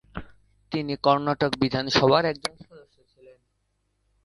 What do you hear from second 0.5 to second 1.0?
তিনি